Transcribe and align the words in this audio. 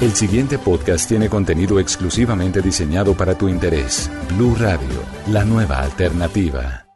El 0.00 0.14
siguiente 0.14 0.60
podcast 0.60 1.08
tiene 1.08 1.28
contenido 1.28 1.80
exclusivamente 1.80 2.62
diseñado 2.62 3.16
para 3.16 3.36
tu 3.36 3.48
interés. 3.48 4.08
Blue 4.36 4.54
Radio, 4.54 5.02
la 5.26 5.44
nueva 5.44 5.80
alternativa. 5.80 6.86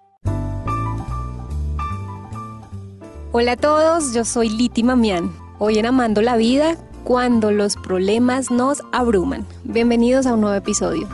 Hola 3.33 3.53
a 3.53 3.57
todos, 3.57 4.15
yo 4.15 4.25
soy 4.25 4.51
Liti 4.51 4.85
Mamián. 4.85 5.33
Hoy 5.59 5.81
en 5.81 5.87
Amando 5.87 6.23
la 6.23 6.37
Vida, 6.37 6.77
cuando 7.03 7.51
los 7.51 7.75
problemas 7.75 8.53
nos 8.53 8.83
abruman. 8.93 9.49
Bienvenidos 9.65 10.27
a 10.27 10.35
un 10.35 10.43
nuevo 10.43 10.55
episodio. 10.55 11.09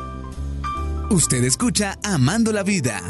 Usted 1.11 1.43
escucha 1.43 1.99
Amando 2.03 2.53
la 2.53 2.65
Vida. 2.65 3.01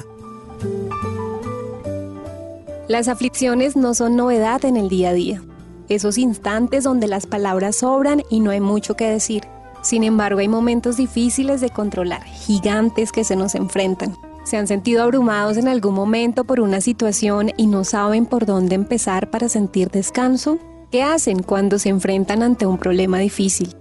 Las 2.86 3.08
aflicciones 3.08 3.74
no 3.74 3.92
son 3.94 4.14
novedad 4.14 4.64
en 4.64 4.76
el 4.76 4.88
día 4.88 5.08
a 5.08 5.14
día 5.14 5.42
esos 5.88 6.18
instantes 6.18 6.84
donde 6.84 7.06
las 7.06 7.26
palabras 7.26 7.76
sobran 7.76 8.22
y 8.30 8.40
no 8.40 8.50
hay 8.50 8.60
mucho 8.60 8.94
que 8.94 9.08
decir. 9.08 9.44
Sin 9.82 10.04
embargo, 10.04 10.40
hay 10.40 10.48
momentos 10.48 10.96
difíciles 10.96 11.60
de 11.60 11.70
controlar, 11.70 12.24
gigantes 12.24 13.12
que 13.12 13.24
se 13.24 13.36
nos 13.36 13.54
enfrentan. 13.54 14.16
¿Se 14.44 14.56
han 14.56 14.66
sentido 14.66 15.02
abrumados 15.02 15.56
en 15.56 15.68
algún 15.68 15.94
momento 15.94 16.44
por 16.44 16.60
una 16.60 16.80
situación 16.80 17.52
y 17.56 17.66
no 17.66 17.84
saben 17.84 18.26
por 18.26 18.46
dónde 18.46 18.74
empezar 18.74 19.30
para 19.30 19.48
sentir 19.48 19.90
descanso? 19.90 20.58
¿Qué 20.90 21.02
hacen 21.02 21.42
cuando 21.42 21.78
se 21.78 21.90
enfrentan 21.90 22.42
ante 22.42 22.64
un 22.64 22.78
problema 22.78 23.18
difícil? 23.18 23.76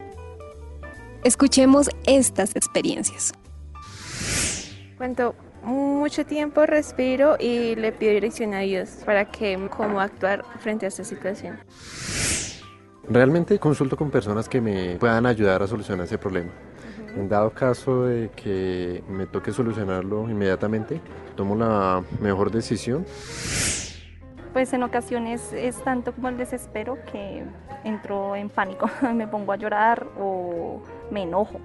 Escuchemos 1.24 1.90
estas 2.06 2.56
experiencias. 2.56 3.34
Cuento 4.98 5.36
mucho 5.68 6.26
tiempo, 6.26 6.66
respiro 6.66 7.36
y 7.40 7.76
le 7.76 7.92
pido 7.92 8.14
dirección 8.14 8.54
a 8.54 8.60
Dios 8.60 9.02
para 9.06 9.26
que 9.26 9.60
cómo 9.76 10.00
actuar 10.00 10.46
frente 10.60 10.86
a 10.86 10.88
esta 10.88 11.04
situación. 11.04 11.60
Realmente 13.10 13.60
consulto 13.60 13.98
con 13.98 14.10
personas 14.10 14.48
que 14.48 14.62
me 14.62 14.96
puedan 14.96 15.26
ayudar 15.26 15.62
a 15.62 15.68
solucionar 15.68 16.06
ese 16.06 16.18
problema. 16.18 16.52
En 17.16 17.28
dado 17.28 17.50
caso 17.52 18.04
de 18.04 18.30
que 18.36 19.04
me 19.10 19.26
toque 19.26 19.52
solucionarlo 19.52 20.30
inmediatamente, 20.30 21.02
tomo 21.36 21.56
la 21.56 22.04
mejor 22.22 22.52
decisión. 22.52 23.06
Pues 24.54 24.72
en 24.74 24.84
ocasiones 24.84 25.52
es 25.52 25.84
tanto 25.84 26.14
como 26.14 26.30
el 26.30 26.38
desespero 26.38 26.98
que 27.12 27.44
entro 27.84 28.36
en 28.36 28.50
pánico, 28.50 28.90
me 29.14 29.28
pongo 29.28 29.52
a 29.52 29.58
llorar 29.58 30.08
o 30.18 30.82
me 31.12 31.24
enojo 31.24 31.60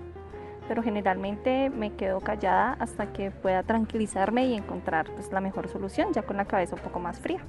pero 0.69 0.83
generalmente 0.83 1.71
me 1.71 1.95
quedo 1.95 2.21
callada 2.21 2.77
hasta 2.81 3.13
que 3.13 3.31
pueda 3.31 3.63
tranquilizarme 3.63 4.47
y 4.47 4.55
encontrar 4.55 5.11
pues, 5.13 5.33
la 5.33 5.41
mejor 5.41 5.69
solución, 5.69 6.13
ya 6.13 6.23
con 6.23 6.37
la 6.37 6.45
cabeza 6.45 6.77
un 6.77 6.83
poco 6.83 6.99
más 7.01 7.19
fría. 7.19 7.45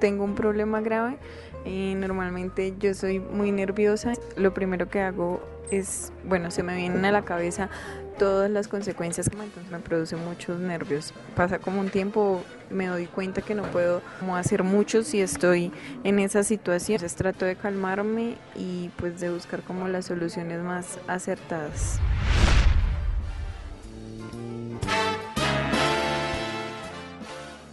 Tengo 0.00 0.24
un 0.24 0.34
problema 0.34 0.80
grave, 0.80 1.18
y 1.66 1.94
normalmente 1.96 2.74
yo 2.78 2.94
soy 2.94 3.18
muy 3.18 3.52
nerviosa. 3.52 4.12
Lo 4.36 4.54
primero 4.54 4.88
que 4.88 5.00
hago 5.00 5.40
es, 5.70 6.12
bueno, 6.24 6.50
se 6.50 6.62
me 6.62 6.76
vienen 6.76 7.04
a 7.04 7.12
la 7.12 7.22
cabeza 7.22 7.68
todas 8.18 8.50
las 8.50 8.66
consecuencias, 8.68 9.28
entonces 9.30 9.70
me 9.70 9.78
produce 9.78 10.16
muchos 10.16 10.58
nervios. 10.58 11.12
Pasa 11.34 11.58
como 11.58 11.80
un 11.80 11.90
tiempo, 11.90 12.42
me 12.70 12.86
doy 12.86 13.06
cuenta 13.06 13.42
que 13.42 13.54
no 13.54 13.62
puedo 13.64 14.00
hacer 14.34 14.62
mucho 14.62 15.02
si 15.02 15.20
estoy 15.20 15.72
en 16.04 16.18
esa 16.18 16.42
situación. 16.42 16.96
Entonces 16.96 17.16
trato 17.16 17.44
de 17.44 17.56
calmarme 17.56 18.36
y 18.54 18.90
pues 18.96 19.20
de 19.20 19.30
buscar 19.30 19.62
como 19.62 19.88
las 19.88 20.06
soluciones 20.06 20.62
más 20.62 20.98
acertadas. 21.06 22.00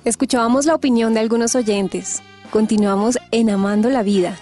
Escuchábamos 0.04 0.66
la 0.66 0.76
opinión 0.76 1.14
de 1.14 1.22
algunos 1.22 1.56
oyentes. 1.56 2.22
Continuamos 2.52 3.18
en 3.32 3.50
Amando 3.50 3.90
la 3.90 4.04
Vida. 4.04 4.36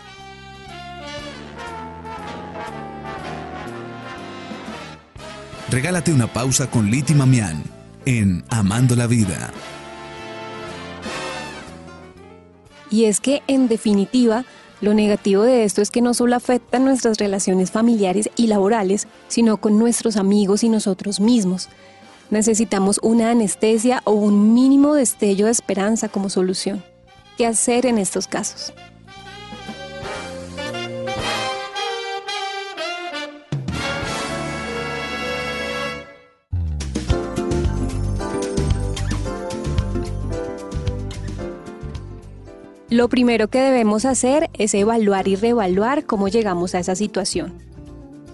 Regálate 5.72 6.12
una 6.12 6.28
pausa 6.28 6.70
con 6.70 6.92
Liti 6.92 7.14
Mamián 7.14 7.64
en 8.06 8.44
Amando 8.50 8.94
la 8.94 9.08
Vida. 9.08 9.54
Y 12.90 13.06
es 13.06 13.22
que, 13.22 13.42
en 13.48 13.70
definitiva, 13.70 14.44
lo 14.82 14.94
negativo 14.94 15.44
de 15.44 15.64
esto 15.64 15.82
es 15.82 15.90
que 15.90 16.02
no 16.02 16.14
solo 16.14 16.36
afecta 16.36 16.78
nuestras 16.78 17.20
relaciones 17.20 17.72
familiares 17.72 18.30
y 18.36 18.48
laborales, 18.48 19.08
sino 19.30 19.62
con 19.62 19.80
nuestros 19.80 20.18
amigos 20.18 20.66
y 20.66 20.68
nosotros 20.68 21.22
mismos. 21.22 21.70
Necesitamos 22.32 23.00
una 23.02 23.32
anestesia 23.32 24.02
o 24.04 24.12
un 24.12 24.54
mínimo 24.54 24.94
destello 24.94 25.46
de 25.46 25.54
esperanza 25.54 26.10
como 26.10 26.30
solución. 26.30 26.84
¿Qué 27.38 27.48
hacer 27.48 27.86
en 27.86 27.98
estos 27.98 28.28
casos? 28.28 28.74
Lo 42.92 43.08
primero 43.08 43.48
que 43.48 43.62
debemos 43.62 44.04
hacer 44.04 44.50
es 44.52 44.74
evaluar 44.74 45.30
y 45.30 45.38
reevaluar 45.38 46.06
cómo 46.06 46.28
llegamos 46.28 46.76
a 46.76 46.80
esa 46.80 46.94
situación. 46.94 47.54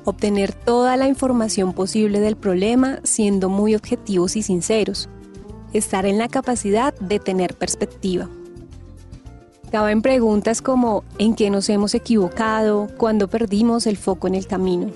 Obtener 0.03 0.51
toda 0.51 0.97
la 0.97 1.07
información 1.07 1.73
posible 1.73 2.19
del 2.19 2.35
problema 2.37 2.99
siendo 3.03 3.49
muy 3.49 3.75
objetivos 3.75 4.35
y 4.35 4.41
sinceros. 4.41 5.09
Estar 5.73 6.07
en 6.07 6.17
la 6.17 6.27
capacidad 6.27 6.95
de 6.95 7.19
tener 7.19 7.53
perspectiva. 7.53 8.29
Caben 9.71 10.01
preguntas 10.01 10.63
como 10.63 11.03
¿en 11.19 11.35
qué 11.35 11.51
nos 11.51 11.69
hemos 11.69 11.93
equivocado? 11.93 12.87
¿Cuándo 12.97 13.27
perdimos 13.27 13.85
el 13.85 13.95
foco 13.95 14.25
en 14.25 14.33
el 14.33 14.47
camino? 14.47 14.89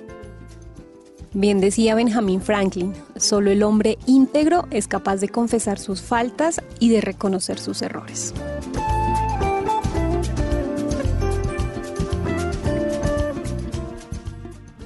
Bien 1.35 1.59
decía 1.59 1.93
Benjamin 1.93 2.41
Franklin, 2.41 2.93
solo 3.16 3.51
el 3.51 3.61
hombre 3.61 3.99
íntegro 4.07 4.66
es 4.72 4.88
capaz 4.88 5.17
de 5.17 5.29
confesar 5.29 5.78
sus 5.78 6.01
faltas 6.01 6.59
y 6.79 6.89
de 6.89 7.01
reconocer 7.01 7.59
sus 7.59 7.83
errores. 7.83 8.33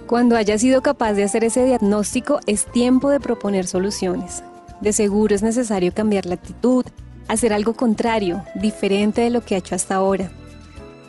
Cuando 0.07 0.37
haya 0.37 0.55
sido 0.59 0.83
capaz 0.83 1.13
de 1.13 1.23
hacer 1.23 1.43
ese 1.43 1.65
diagnóstico, 1.65 2.39
es 2.45 2.65
tiempo 2.71 3.09
de 3.09 3.19
proponer 3.19 3.65
soluciones. 3.65 4.43
De 4.79 4.93
seguro 4.93 5.33
es 5.33 5.41
necesario 5.41 5.91
cambiar 5.95 6.27
la 6.27 6.35
actitud, 6.35 6.85
hacer 7.27 7.51
algo 7.51 7.73
contrario, 7.73 8.43
diferente 8.53 9.21
de 9.21 9.31
lo 9.31 9.41
que 9.41 9.55
ha 9.55 9.57
hecho 9.57 9.73
hasta 9.73 9.95
ahora. 9.95 10.29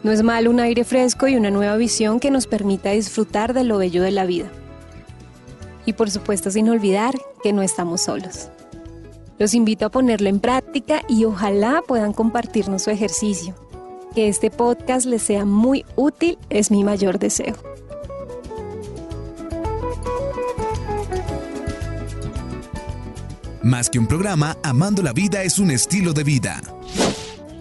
No 0.02 0.12
es 0.12 0.22
malo 0.22 0.50
un 0.50 0.60
aire 0.60 0.82
fresco 0.84 1.28
y 1.28 1.36
una 1.36 1.50
nueva 1.50 1.76
visión 1.76 2.20
que 2.20 2.30
nos 2.30 2.46
permita 2.46 2.90
disfrutar 2.90 3.52
de 3.52 3.64
lo 3.64 3.76
bello 3.76 4.02
de 4.02 4.12
la 4.12 4.24
vida. 4.24 4.46
Y 5.84 5.92
por 5.92 6.10
supuesto 6.10 6.50
sin 6.50 6.70
olvidar 6.70 7.14
que 7.42 7.52
no 7.52 7.60
estamos 7.60 8.00
solos. 8.00 8.48
Los 9.38 9.52
invito 9.52 9.84
a 9.84 9.90
ponerlo 9.90 10.30
en 10.30 10.40
práctica 10.40 11.02
y 11.06 11.26
ojalá 11.26 11.82
puedan 11.86 12.14
compartirnos 12.14 12.82
su 12.84 12.90
ejercicio. 12.90 13.54
Que 14.14 14.28
este 14.28 14.50
podcast 14.50 15.04
les 15.04 15.22
sea 15.22 15.44
muy 15.44 15.84
útil 15.96 16.38
es 16.48 16.70
mi 16.70 16.82
mayor 16.82 17.18
deseo. 17.18 17.56
Más 23.66 23.90
que 23.90 23.98
un 23.98 24.06
programa, 24.06 24.56
Amando 24.62 25.02
la 25.02 25.12
Vida 25.12 25.42
es 25.42 25.58
un 25.58 25.72
estilo 25.72 26.12
de 26.12 26.22
vida. 26.22 26.62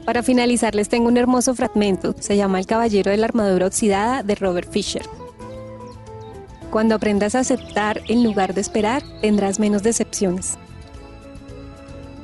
Para 0.06 0.22
finalizar 0.22 0.76
les 0.76 0.88
tengo 0.88 1.08
un 1.08 1.18
hermoso 1.18 1.56
fragmento, 1.56 2.14
se 2.20 2.38
llama 2.38 2.60
El 2.60 2.68
Caballero 2.68 3.10
de 3.10 3.18
la 3.18 3.26
Armadura 3.26 3.66
Oxidada 3.66 4.22
de 4.22 4.36
Robert 4.36 4.72
Fisher. 4.72 5.02
Cuando 6.70 6.94
aprendas 6.94 7.34
a 7.34 7.40
aceptar 7.40 8.04
en 8.08 8.24
lugar 8.24 8.54
de 8.54 8.62
esperar, 8.62 9.02
tendrás 9.20 9.60
menos 9.60 9.82
decepciones. 9.82 10.60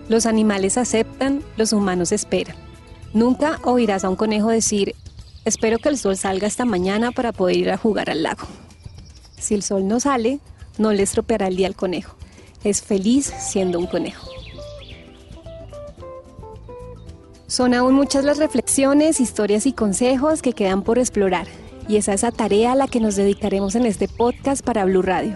Los 0.09 0.28
animales 0.28 0.78
aceptan, 0.78 1.42
los 1.58 1.74
humanos 1.74 2.12
esperan. 2.12 2.58
Nunca 3.16 3.59
oirás 3.63 4.03
a 4.03 4.09
un 4.09 4.16
conejo 4.16 4.50
decir, 4.50 4.94
espero 5.44 5.80
que 5.80 5.90
el 5.90 5.98
sol 5.98 6.18
salga 6.18 6.46
esta 6.46 6.66
mañana 6.66 7.12
para 7.12 7.31
poder 7.31 7.58
ir 7.58 7.72
a 7.72 7.78
jugar 7.78 8.12
al 8.12 8.22
lago. 8.22 8.45
Si 9.39 9.56
el 9.56 9.63
sol 9.63 9.88
no 9.88 10.00
sale, 10.00 10.39
no 10.78 10.94
le 10.94 11.01
estropeará 11.01 11.48
el 11.48 11.56
día 11.56 11.66
al 11.66 11.75
conejo 11.75 12.16
es 12.63 12.81
feliz 12.81 13.25
siendo 13.25 13.80
un 13.80 13.88
conejo. 13.88 14.28
Son 17.48 17.74
aún 17.74 17.94
muchas 17.94 18.24
las 18.24 18.38
reflexiones, 18.38 19.19
historias 19.19 19.66
y 19.66 19.74
consejos 19.74 20.42
que 20.42 20.54
quedan 20.54 20.84
por 20.84 20.98
explorar, 20.98 21.48
y 21.88 21.98
esa 21.98 22.13
es 22.13 22.24
la 22.24 22.31
tarea 22.31 22.72
a 22.72 22.75
la 22.75 22.88
que 22.88 23.02
nos 23.02 23.16
dedicaremos 23.16 23.75
en 23.75 23.86
este 23.86 24.08
podcast 24.08 24.63
para 24.63 24.86
Blue 24.86 25.02
Radio. 25.02 25.36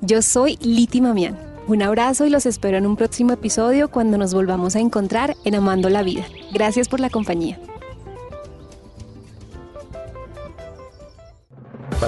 Yo 0.00 0.22
soy 0.22 0.56
Liti 0.62 1.02
Mamián. 1.02 1.38
Un 1.66 1.82
abrazo 1.82 2.24
y 2.24 2.30
los 2.30 2.46
espero 2.46 2.78
en 2.78 2.86
un 2.86 2.96
próximo 2.96 3.34
episodio 3.34 3.90
cuando 3.90 4.16
nos 4.16 4.32
volvamos 4.32 4.74
a 4.74 4.80
encontrar 4.80 5.36
en 5.44 5.54
Amando 5.54 5.90
la 5.90 6.02
Vida. 6.02 6.24
Gracias 6.52 6.88
por 6.88 7.00
la 7.00 7.10
compañía. 7.10 7.60